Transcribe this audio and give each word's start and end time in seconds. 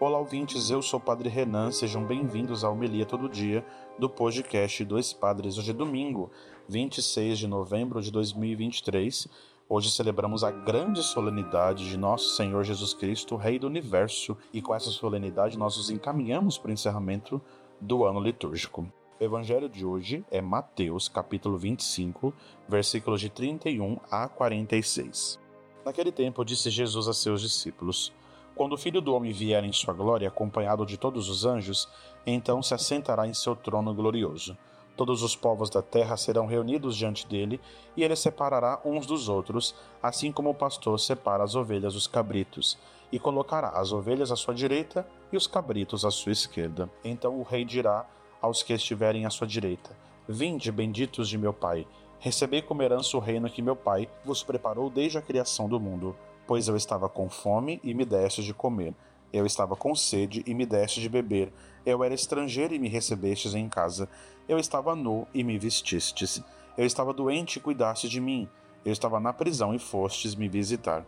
Olá, 0.00 0.16
ouvintes, 0.16 0.70
eu 0.70 0.80
sou 0.80 1.00
o 1.00 1.02
Padre 1.02 1.28
Renan, 1.28 1.72
sejam 1.72 2.04
bem-vindos 2.04 2.62
ao 2.62 2.72
Homilia 2.72 3.04
Todo 3.04 3.28
Dia 3.28 3.66
do 3.98 4.08
podcast 4.08 4.84
Dois 4.84 5.12
Padres. 5.12 5.58
Hoje 5.58 5.72
é 5.72 5.74
domingo, 5.74 6.30
26 6.68 7.36
de 7.36 7.48
novembro 7.48 8.00
de 8.00 8.12
2023. 8.12 9.26
Hoje 9.68 9.90
celebramos 9.90 10.44
a 10.44 10.52
grande 10.52 11.02
solenidade 11.02 11.90
de 11.90 11.96
nosso 11.96 12.36
Senhor 12.36 12.62
Jesus 12.62 12.94
Cristo, 12.94 13.34
Rei 13.34 13.58
do 13.58 13.66
Universo, 13.66 14.36
e 14.52 14.62
com 14.62 14.72
essa 14.72 14.88
solenidade 14.88 15.58
nós 15.58 15.76
nos 15.76 15.90
encaminhamos 15.90 16.56
para 16.56 16.68
o 16.68 16.74
encerramento 16.74 17.42
do 17.80 18.04
ano 18.04 18.20
litúrgico. 18.20 18.86
O 19.18 19.24
evangelho 19.24 19.68
de 19.68 19.84
hoje 19.84 20.24
é 20.30 20.40
Mateus, 20.40 21.08
capítulo 21.08 21.58
25, 21.58 22.32
versículos 22.68 23.20
de 23.20 23.30
31 23.30 23.98
a 24.08 24.28
46. 24.28 25.40
Naquele 25.84 26.12
tempo 26.12 26.44
disse 26.44 26.70
Jesus 26.70 27.08
a 27.08 27.12
seus 27.12 27.42
discípulos: 27.42 28.12
quando 28.58 28.72
o 28.72 28.76
Filho 28.76 29.00
do 29.00 29.14
Homem 29.14 29.30
vier 29.30 29.62
em 29.62 29.72
sua 29.72 29.94
glória, 29.94 30.26
acompanhado 30.26 30.84
de 30.84 30.96
todos 30.96 31.28
os 31.28 31.46
anjos, 31.46 31.88
então 32.26 32.60
se 32.60 32.74
assentará 32.74 33.24
em 33.24 33.32
seu 33.32 33.54
trono 33.54 33.94
glorioso. 33.94 34.58
Todos 34.96 35.22
os 35.22 35.36
povos 35.36 35.70
da 35.70 35.80
terra 35.80 36.16
serão 36.16 36.44
reunidos 36.44 36.96
diante 36.96 37.24
dele, 37.24 37.60
e 37.96 38.02
ele 38.02 38.16
separará 38.16 38.80
uns 38.84 39.06
dos 39.06 39.28
outros, 39.28 39.76
assim 40.02 40.32
como 40.32 40.50
o 40.50 40.54
pastor 40.54 40.98
separa 40.98 41.44
as 41.44 41.54
ovelhas 41.54 41.94
dos 41.94 42.08
cabritos, 42.08 42.76
e 43.12 43.18
colocará 43.20 43.68
as 43.68 43.92
ovelhas 43.92 44.32
à 44.32 44.36
sua 44.36 44.52
direita 44.52 45.06
e 45.32 45.36
os 45.36 45.46
cabritos 45.46 46.04
à 46.04 46.10
sua 46.10 46.32
esquerda. 46.32 46.90
Então 47.04 47.38
o 47.38 47.44
rei 47.44 47.64
dirá 47.64 48.06
aos 48.42 48.64
que 48.64 48.72
estiverem 48.72 49.24
à 49.24 49.30
sua 49.30 49.46
direita: 49.46 49.96
Vinde, 50.28 50.72
benditos 50.72 51.28
de 51.28 51.38
meu 51.38 51.52
Pai, 51.52 51.86
recebei 52.18 52.60
como 52.60 52.82
herança 52.82 53.16
o 53.16 53.20
reino 53.20 53.48
que 53.48 53.62
meu 53.62 53.76
Pai 53.76 54.08
vos 54.24 54.42
preparou 54.42 54.90
desde 54.90 55.16
a 55.16 55.22
criação 55.22 55.68
do 55.68 55.78
mundo 55.78 56.16
pois 56.48 56.66
eu 56.66 56.74
estava 56.74 57.10
com 57.10 57.28
fome 57.28 57.78
e 57.84 57.92
me 57.92 58.06
deste 58.06 58.42
de 58.42 58.54
comer. 58.54 58.94
Eu 59.30 59.44
estava 59.44 59.76
com 59.76 59.94
sede 59.94 60.42
e 60.46 60.54
me 60.54 60.64
deste 60.64 60.98
de 60.98 61.06
beber. 61.06 61.52
Eu 61.84 62.02
era 62.02 62.14
estrangeiro 62.14 62.74
e 62.74 62.78
me 62.78 62.88
recebestes 62.88 63.54
em 63.54 63.68
casa. 63.68 64.08
Eu 64.48 64.58
estava 64.58 64.96
nu 64.96 65.26
e 65.34 65.44
me 65.44 65.58
vestistes. 65.58 66.42
Eu 66.76 66.86
estava 66.86 67.12
doente 67.12 67.56
e 67.56 67.60
cuidaste 67.60 68.08
de 68.08 68.18
mim. 68.18 68.48
Eu 68.82 68.92
estava 68.92 69.20
na 69.20 69.30
prisão 69.30 69.74
e 69.74 69.78
fostes 69.78 70.34
me 70.34 70.48
visitar. 70.48 71.04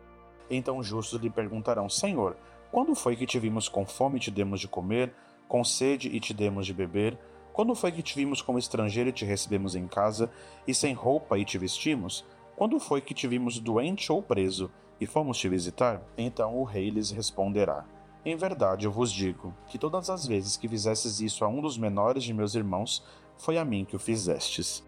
Então 0.50 0.76
os 0.76 0.86
justos 0.86 1.18
lhe 1.18 1.30
perguntarão: 1.30 1.88
Senhor, 1.88 2.36
quando 2.70 2.94
foi 2.94 3.16
que 3.16 3.24
te 3.24 3.38
vimos 3.38 3.66
com 3.66 3.86
fome 3.86 4.18
e 4.18 4.20
te 4.20 4.30
demos 4.30 4.60
de 4.60 4.68
comer, 4.68 5.10
com 5.48 5.64
sede 5.64 6.14
e 6.14 6.20
te 6.20 6.34
demos 6.34 6.66
de 6.66 6.74
beber? 6.74 7.18
Quando 7.54 7.74
foi 7.74 7.90
que 7.90 8.02
te 8.02 8.14
vimos 8.14 8.42
como 8.42 8.58
estrangeiro 8.58 9.08
e 9.08 9.12
te 9.12 9.24
recebemos 9.24 9.74
em 9.74 9.88
casa, 9.88 10.30
e 10.68 10.74
sem 10.74 10.92
roupa 10.92 11.38
e 11.38 11.46
te 11.46 11.56
vestimos? 11.56 12.26
Quando 12.60 12.78
foi 12.78 13.00
que 13.00 13.14
te 13.14 13.26
vimos 13.26 13.58
doente 13.58 14.12
ou 14.12 14.22
preso 14.22 14.70
e 15.00 15.06
fomos 15.06 15.38
te 15.38 15.48
visitar? 15.48 16.02
Então 16.14 16.58
o 16.58 16.62
rei 16.62 16.90
lhes 16.90 17.10
responderá: 17.10 17.86
Em 18.22 18.36
verdade 18.36 18.84
eu 18.84 18.92
vos 18.92 19.10
digo 19.10 19.54
que 19.66 19.78
todas 19.78 20.10
as 20.10 20.26
vezes 20.26 20.58
que 20.58 20.68
fizestes 20.68 21.20
isso 21.22 21.42
a 21.42 21.48
um 21.48 21.62
dos 21.62 21.78
menores 21.78 22.22
de 22.22 22.34
meus 22.34 22.54
irmãos, 22.54 23.02
foi 23.38 23.56
a 23.56 23.64
mim 23.64 23.86
que 23.86 23.96
o 23.96 23.98
fizestes. 23.98 24.86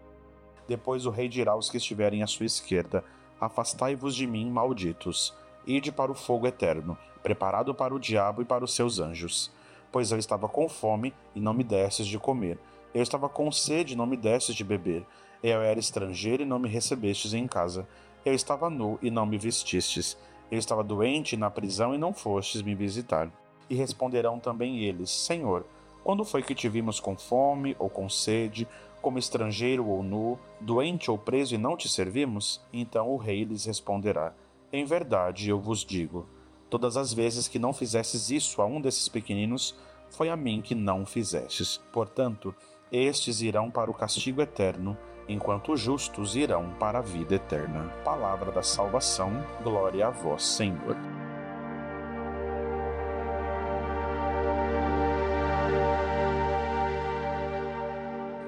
Depois 0.67 1.07
o 1.07 1.09
rei 1.09 1.27
dirá 1.27 1.53
aos 1.53 1.67
que 1.67 1.77
estiverem 1.77 2.21
à 2.21 2.27
sua 2.27 2.45
esquerda: 2.45 3.03
Afastai-vos 3.41 4.13
de 4.15 4.27
mim, 4.27 4.51
malditos, 4.51 5.33
ide 5.65 5.91
para 5.91 6.11
o 6.11 6.15
fogo 6.15 6.45
eterno, 6.45 6.95
preparado 7.23 7.73
para 7.73 7.95
o 7.95 7.99
diabo 7.99 8.43
e 8.43 8.45
para 8.45 8.63
os 8.63 8.75
seus 8.75 8.99
anjos. 8.99 9.51
Pois 9.91 10.11
eu 10.11 10.19
estava 10.19 10.47
com 10.47 10.69
fome 10.69 11.11
e 11.33 11.39
não 11.39 11.55
me 11.55 11.63
destes 11.63 12.05
de 12.05 12.19
comer, 12.19 12.59
eu 12.93 13.01
estava 13.01 13.27
com 13.27 13.51
sede 13.51 13.93
e 13.93 13.97
não 13.97 14.05
me 14.05 14.15
destes 14.15 14.53
de 14.53 14.63
beber. 14.63 15.03
Eu 15.43 15.61
era 15.61 15.77
estrangeiro 15.77 16.41
e 16.41 16.45
não 16.45 16.57
me 16.57 16.69
recebestes 16.69 17.33
em 17.33 17.45
casa. 17.45 17.85
Eu 18.23 18.33
estava 18.33 18.69
nu 18.69 18.97
e 19.01 19.11
não 19.11 19.25
me 19.25 19.37
vestistes. 19.37 20.17
Eu 20.49 20.57
estava 20.57 20.81
doente 20.81 21.35
na 21.35 21.51
prisão 21.51 21.93
e 21.93 21.97
não 21.97 22.13
fostes 22.13 22.61
me 22.61 22.73
visitar. 22.73 23.29
E 23.69 23.75
responderão 23.75 24.39
também 24.39 24.85
eles: 24.85 25.09
Senhor, 25.09 25.65
quando 26.01 26.23
foi 26.23 26.41
que 26.41 26.55
te 26.55 26.69
vimos 26.69 27.01
com 27.01 27.17
fome 27.17 27.75
ou 27.77 27.89
com 27.89 28.07
sede, 28.07 28.65
como 29.01 29.19
estrangeiro 29.19 29.85
ou 29.85 30.01
nu, 30.01 30.39
doente 30.61 31.11
ou 31.11 31.17
preso 31.17 31.55
e 31.55 31.57
não 31.57 31.75
te 31.75 31.89
servimos? 31.89 32.61
Então 32.71 33.09
o 33.09 33.17
rei 33.17 33.43
lhes 33.43 33.65
responderá: 33.65 34.33
Em 34.71 34.85
verdade 34.85 35.49
eu 35.49 35.59
vos 35.59 35.83
digo: 35.83 36.25
todas 36.69 36.95
as 36.95 37.11
vezes 37.11 37.49
que 37.49 37.59
não 37.59 37.73
fizestes 37.73 38.29
isso 38.29 38.61
a 38.61 38.65
um 38.65 38.79
desses 38.79 39.09
pequeninos, 39.09 39.75
foi 40.09 40.29
a 40.29 40.37
mim 40.37 40.61
que 40.61 40.73
não 40.73 41.05
fizestes. 41.05 41.81
Portanto, 41.91 42.55
estes 42.89 43.41
irão 43.41 43.69
para 43.69 43.91
o 43.91 43.93
castigo 43.93 44.41
eterno 44.41 44.97
enquanto 45.27 45.73
os 45.73 45.79
justos 45.79 46.35
irão 46.35 46.69
para 46.79 46.99
a 46.99 47.01
vida 47.01 47.35
eterna. 47.35 47.89
Palavra 48.03 48.51
da 48.51 48.61
salvação, 48.61 49.31
glória 49.63 50.07
a 50.07 50.09
vós, 50.09 50.43
Senhor. 50.43 50.97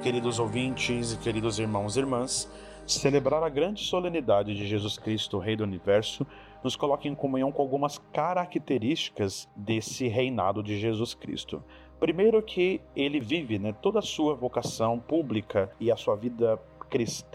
Queridos 0.01 0.37
ouvintes 0.37 1.13
e 1.13 1.17
queridos 1.17 1.57
irmãos 1.57 1.97
e 1.97 1.99
irmãs, 1.99 2.47
celebrar 2.85 3.41
a 3.41 3.49
grande 3.49 3.83
solenidade 3.83 4.53
de 4.53 4.67
Jesus 4.67 4.99
Cristo, 4.99 5.39
Rei 5.39 5.55
do 5.55 5.63
Universo, 5.63 6.27
nos 6.63 6.75
coloca 6.75 7.07
em 7.07 7.15
comunhão 7.15 7.51
com 7.51 7.61
algumas 7.61 7.97
características 8.13 9.49
desse 9.55 10.07
reinado 10.07 10.61
de 10.61 10.77
Jesus 10.79 11.13
Cristo. 11.13 11.63
Primeiro 11.99 12.41
que 12.41 12.81
ele 12.95 13.19
vive, 13.19 13.57
né, 13.57 13.73
toda 13.81 13.99
a 13.99 14.01
sua 14.01 14.35
vocação 14.35 14.99
pública 14.99 15.71
e 15.79 15.91
a 15.91 15.95
sua 15.95 16.15
vida 16.15 16.59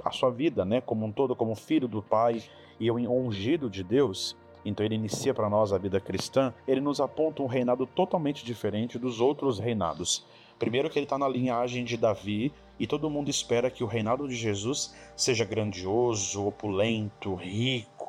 a 0.02 0.10
sua 0.10 0.30
vida, 0.30 0.64
né, 0.64 0.80
como 0.80 1.04
um 1.04 1.12
todo, 1.12 1.36
como 1.36 1.54
filho 1.54 1.86
do 1.86 2.00
Pai 2.00 2.42
e 2.78 2.90
o 2.90 2.94
ungido 2.94 3.68
de 3.68 3.84
Deus, 3.84 4.34
então 4.64 4.84
ele 4.84 4.94
inicia 4.94 5.34
para 5.34 5.50
nós 5.50 5.72
a 5.72 5.78
vida 5.78 6.00
cristã, 6.00 6.54
ele 6.66 6.80
nos 6.80 7.00
aponta 7.00 7.42
um 7.42 7.46
reinado 7.46 7.86
totalmente 7.86 8.44
diferente 8.44 8.98
dos 8.98 9.20
outros 9.20 9.58
reinados. 9.58 10.24
Primeiro 10.58 10.90
que 10.90 10.98
ele 10.98 11.06
está 11.06 11.18
na 11.18 11.28
linhagem 11.28 11.84
de 11.84 11.96
Davi 11.96 12.52
e 12.78 12.86
todo 12.86 13.10
mundo 13.10 13.30
espera 13.30 13.70
que 13.70 13.82
o 13.82 13.86
reinado 13.86 14.28
de 14.28 14.34
Jesus 14.34 14.94
seja 15.16 15.44
grandioso, 15.44 16.46
opulento, 16.46 17.34
rico, 17.34 17.99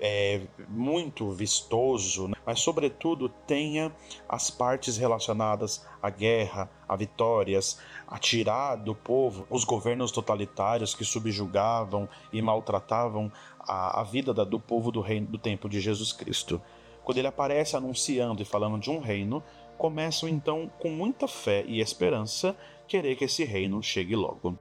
é, 0.00 0.40
muito 0.68 1.30
vistoso, 1.30 2.28
né? 2.28 2.34
mas, 2.44 2.60
sobretudo, 2.60 3.28
tenha 3.28 3.92
as 4.28 4.50
partes 4.50 4.96
relacionadas 4.96 5.86
à 6.02 6.10
guerra, 6.10 6.70
a 6.88 6.96
vitórias, 6.96 7.78
a 8.06 8.18
tirar 8.18 8.76
do 8.76 8.94
povo 8.94 9.46
os 9.50 9.64
governos 9.64 10.10
totalitários 10.10 10.94
que 10.94 11.04
subjugavam 11.04 12.08
e 12.32 12.42
maltratavam 12.42 13.30
a, 13.60 14.00
a 14.00 14.04
vida 14.04 14.34
da, 14.34 14.44
do 14.44 14.60
povo 14.60 14.90
do 14.90 15.00
reino 15.00 15.26
do 15.26 15.38
tempo 15.38 15.68
de 15.68 15.80
Jesus 15.80 16.12
Cristo. 16.12 16.60
Quando 17.04 17.18
ele 17.18 17.26
aparece 17.26 17.76
anunciando 17.76 18.42
e 18.42 18.44
falando 18.44 18.78
de 18.78 18.90
um 18.90 19.00
reino, 19.00 19.42
começam 19.76 20.28
então 20.28 20.70
com 20.78 20.90
muita 20.90 21.26
fé 21.26 21.64
e 21.66 21.80
esperança 21.80 22.56
querer 22.86 23.16
que 23.16 23.24
esse 23.24 23.44
reino 23.44 23.82
chegue 23.82 24.14
logo. 24.14 24.56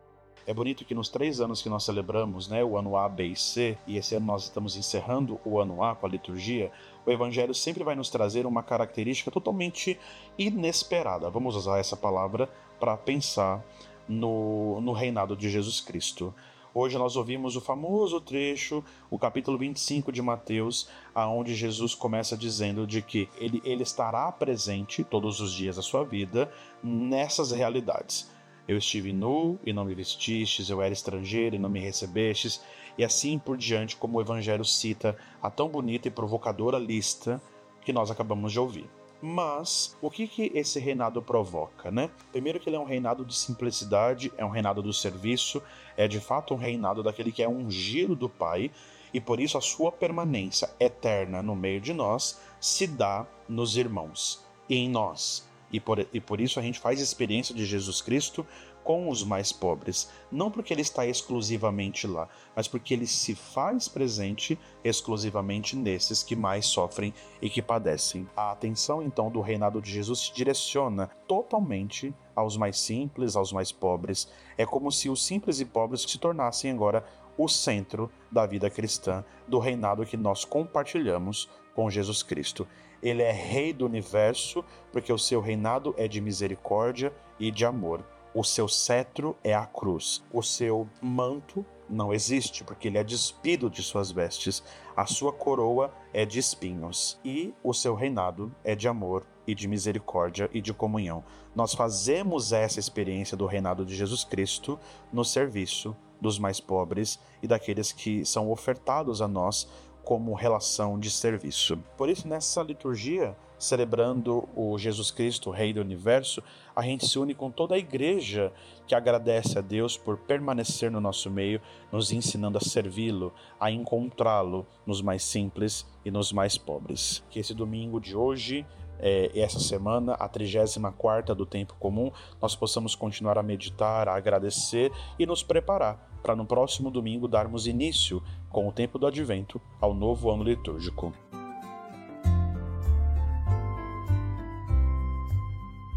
É 0.45 0.53
bonito 0.53 0.83
que 0.83 0.95
nos 0.95 1.07
três 1.07 1.39
anos 1.39 1.61
que 1.61 1.69
nós 1.69 1.83
celebramos, 1.83 2.47
né, 2.47 2.63
o 2.63 2.75
ano 2.75 2.97
A, 2.97 3.07
B 3.07 3.27
e 3.27 3.35
C, 3.35 3.77
e 3.85 3.97
esse 3.97 4.15
ano 4.15 4.25
nós 4.25 4.43
estamos 4.43 4.75
encerrando 4.75 5.39
o 5.45 5.59
ano 5.59 5.83
A 5.83 5.95
com 5.95 6.07
a 6.07 6.09
liturgia, 6.09 6.71
o 7.05 7.11
Evangelho 7.11 7.53
sempre 7.53 7.83
vai 7.83 7.95
nos 7.95 8.09
trazer 8.09 8.45
uma 8.47 8.63
característica 8.63 9.29
totalmente 9.29 9.99
inesperada. 10.37 11.29
Vamos 11.29 11.55
usar 11.55 11.79
essa 11.79 11.95
palavra 11.95 12.49
para 12.79 12.97
pensar 12.97 13.63
no, 14.07 14.81
no 14.81 14.93
reinado 14.93 15.35
de 15.35 15.49
Jesus 15.49 15.79
Cristo. 15.79 16.33
Hoje 16.73 16.97
nós 16.97 17.15
ouvimos 17.15 17.55
o 17.55 17.61
famoso 17.61 18.19
trecho, 18.19 18.83
o 19.09 19.19
capítulo 19.19 19.57
25 19.57 20.11
de 20.11 20.21
Mateus, 20.21 20.87
aonde 21.13 21.53
Jesus 21.53 21.93
começa 21.93 22.35
dizendo 22.35 22.87
de 22.87 23.01
que 23.01 23.29
ele, 23.37 23.61
ele 23.63 23.83
estará 23.83 24.31
presente 24.31 25.03
todos 25.03 25.39
os 25.39 25.53
dias 25.53 25.75
da 25.75 25.81
sua 25.81 26.03
vida 26.03 26.51
nessas 26.81 27.51
realidades 27.51 28.29
eu 28.71 28.77
estive 28.77 29.11
nu 29.11 29.59
e 29.65 29.73
não 29.73 29.83
me 29.83 29.93
vestistes, 29.93 30.69
eu 30.69 30.81
era 30.81 30.93
estrangeiro 30.93 31.55
e 31.55 31.59
não 31.59 31.69
me 31.69 31.79
recebestes, 31.79 32.61
e 32.97 33.03
assim 33.03 33.37
por 33.37 33.57
diante, 33.57 33.97
como 33.97 34.17
o 34.17 34.21
Evangelho 34.21 34.63
cita 34.63 35.17
a 35.41 35.49
tão 35.49 35.67
bonita 35.67 36.07
e 36.07 36.11
provocadora 36.11 36.77
lista 36.77 37.41
que 37.81 37.91
nós 37.91 38.09
acabamos 38.09 38.51
de 38.51 38.59
ouvir. 38.59 38.89
Mas 39.21 39.95
o 40.01 40.09
que, 40.09 40.25
que 40.25 40.51
esse 40.55 40.79
reinado 40.79 41.21
provoca, 41.21 41.91
né? 41.91 42.09
Primeiro 42.31 42.59
que 42.59 42.69
ele 42.69 42.77
é 42.77 42.79
um 42.79 42.85
reinado 42.85 43.25
de 43.25 43.35
simplicidade, 43.35 44.31
é 44.37 44.45
um 44.45 44.49
reinado 44.49 44.81
do 44.81 44.93
serviço, 44.93 45.61
é 45.97 46.07
de 46.07 46.19
fato 46.19 46.53
um 46.53 46.57
reinado 46.57 47.03
daquele 47.03 47.31
que 47.31 47.43
é 47.43 47.49
ungido 47.49 48.15
do 48.15 48.29
Pai, 48.29 48.71
e 49.13 49.19
por 49.19 49.39
isso 49.41 49.57
a 49.57 49.61
sua 49.61 49.91
permanência 49.91 50.69
eterna 50.79 51.43
no 51.43 51.55
meio 51.55 51.81
de 51.81 51.93
nós 51.93 52.39
se 52.59 52.87
dá 52.87 53.27
nos 53.49 53.75
irmãos 53.75 54.41
e 54.69 54.75
em 54.75 54.89
nós. 54.89 55.45
E 55.71 55.79
por, 55.79 56.05
e 56.11 56.19
por 56.19 56.41
isso 56.41 56.59
a 56.59 56.63
gente 56.63 56.79
faz 56.79 56.99
experiência 56.99 57.55
de 57.55 57.65
Jesus 57.65 58.01
Cristo 58.01 58.45
com 58.83 59.09
os 59.09 59.23
mais 59.23 59.51
pobres, 59.51 60.09
não 60.31 60.49
porque 60.49 60.73
ele 60.73 60.81
está 60.81 61.05
exclusivamente 61.05 62.07
lá, 62.07 62.27
mas 62.55 62.67
porque 62.67 62.93
ele 62.93 63.07
se 63.07 63.35
faz 63.35 63.87
presente 63.87 64.57
exclusivamente 64.83 65.75
nesses 65.75 66.23
que 66.23 66.35
mais 66.35 66.65
sofrem 66.65 67.13
e 67.41 67.49
que 67.49 67.61
padecem. 67.61 68.27
A 68.35 68.51
atenção 68.51 69.01
então 69.01 69.29
do 69.29 69.41
reinado 69.41 69.81
de 69.81 69.91
Jesus 69.91 70.19
se 70.19 70.33
direciona 70.33 71.07
totalmente 71.27 72.13
aos 72.35 72.57
mais 72.57 72.79
simples, 72.79 73.35
aos 73.35 73.51
mais 73.51 73.71
pobres. 73.71 74.27
É 74.57 74.65
como 74.65 74.91
se 74.91 75.09
os 75.09 75.23
simples 75.23 75.59
e 75.59 75.65
pobres 75.65 76.01
se 76.01 76.17
tornassem 76.17 76.71
agora 76.71 77.05
o 77.37 77.47
centro 77.47 78.11
da 78.31 78.45
vida 78.45 78.69
cristã, 78.69 79.23
do 79.47 79.59
reinado 79.59 80.05
que 80.05 80.17
nós 80.17 80.45
compartilhamos 80.45 81.49
com 81.73 81.89
Jesus 81.89 82.21
Cristo. 82.21 82.67
Ele 83.01 83.23
é 83.23 83.31
rei 83.31 83.73
do 83.73 83.85
universo, 83.85 84.63
porque 84.91 85.11
o 85.11 85.17
seu 85.17 85.41
reinado 85.41 85.95
é 85.97 86.07
de 86.07 86.21
misericórdia 86.21 87.11
e 87.39 87.49
de 87.49 87.65
amor. 87.65 88.03
O 88.33 88.43
seu 88.43 88.67
cetro 88.67 89.35
é 89.43 89.53
a 89.53 89.65
cruz. 89.65 90.23
O 90.31 90.41
seu 90.41 90.87
manto 91.01 91.65
não 91.89 92.13
existe, 92.13 92.63
porque 92.63 92.87
ele 92.87 92.97
é 92.97 93.03
despido 93.03 93.69
de 93.69 93.83
suas 93.83 94.09
vestes. 94.09 94.63
A 94.95 95.05
sua 95.05 95.33
coroa 95.33 95.93
é 96.13 96.25
de 96.25 96.39
espinhos. 96.39 97.19
E 97.25 97.53
o 97.61 97.73
seu 97.73 97.93
reinado 97.93 98.53
é 98.63 98.73
de 98.73 98.87
amor 98.87 99.25
e 99.45 99.53
de 99.53 99.67
misericórdia 99.67 100.49
e 100.53 100.61
de 100.61 100.73
comunhão. 100.73 101.23
Nós 101.53 101.73
fazemos 101.73 102.53
essa 102.53 102.79
experiência 102.79 103.35
do 103.35 103.45
reinado 103.45 103.85
de 103.85 103.95
Jesus 103.95 104.23
Cristo 104.23 104.79
no 105.11 105.25
serviço 105.25 105.95
dos 106.21 106.39
mais 106.39 106.59
pobres 106.59 107.19
e 107.41 107.47
daqueles 107.47 107.91
que 107.91 108.23
são 108.23 108.49
ofertados 108.49 109.21
a 109.21 109.27
nós 109.27 109.67
como 110.03 110.33
relação 110.33 110.99
de 110.99 111.09
serviço. 111.09 111.77
Por 111.97 112.09
isso, 112.09 112.27
nessa 112.27 112.61
liturgia, 112.61 113.35
celebrando 113.57 114.49
o 114.55 114.77
Jesus 114.77 115.11
Cristo, 115.11 115.51
Rei 115.51 115.71
do 115.71 115.81
Universo, 115.81 116.41
a 116.75 116.81
gente 116.81 117.07
se 117.07 117.19
une 117.19 117.35
com 117.35 117.51
toda 117.51 117.75
a 117.75 117.77
igreja 117.77 118.51
que 118.87 118.95
agradece 118.95 119.59
a 119.59 119.61
Deus 119.61 119.97
por 119.97 120.17
permanecer 120.17 120.89
no 120.89 120.99
nosso 120.99 121.29
meio, 121.29 121.61
nos 121.91 122.11
ensinando 122.11 122.57
a 122.57 122.61
servi-lo, 122.61 123.31
a 123.59 123.69
encontrá-lo 123.69 124.65
nos 124.85 125.01
mais 125.01 125.23
simples 125.23 125.85
e 126.03 126.09
nos 126.09 126.31
mais 126.33 126.57
pobres. 126.57 127.23
Que 127.29 127.39
esse 127.39 127.53
domingo 127.53 127.99
de 127.99 128.15
hoje 128.15 128.65
é, 128.99 129.31
essa 129.39 129.59
semana, 129.59 130.13
a 130.13 130.27
34 130.27 131.33
do 131.33 131.45
Tempo 131.45 131.75
Comum, 131.79 132.11
nós 132.41 132.55
possamos 132.55 132.95
continuar 132.95 133.37
a 133.37 133.43
meditar, 133.43 134.07
a 134.07 134.15
agradecer 134.15 134.91
e 135.17 135.25
nos 135.25 135.41
preparar 135.41 136.10
para 136.21 136.35
no 136.35 136.45
próximo 136.45 136.89
domingo 136.89 137.27
darmos 137.27 137.67
início, 137.67 138.21
com 138.49 138.67
o 138.67 138.71
tempo 138.71 138.97
do 138.97 139.07
advento, 139.07 139.59
ao 139.79 139.93
novo 139.93 140.31
ano 140.31 140.43
litúrgico. 140.43 141.13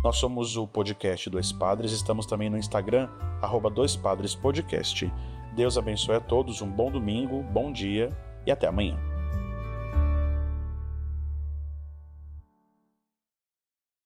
Nós 0.04 0.16
somos 0.16 0.56
o 0.56 0.66
podcast 0.66 1.30
Dois 1.30 1.50
Padres, 1.50 1.92
estamos 1.92 2.26
também 2.26 2.50
no 2.50 2.58
Instagram, 2.58 3.08
arroba 3.40 3.70
Dois 3.70 3.96
Padres 3.96 4.34
Podcast. 4.34 5.10
Deus 5.56 5.78
abençoe 5.78 6.16
a 6.16 6.20
todos, 6.20 6.60
um 6.60 6.70
bom 6.70 6.90
domingo, 6.90 7.42
bom 7.42 7.72
dia 7.72 8.10
e 8.46 8.50
até 8.50 8.66
amanhã. 8.66 9.13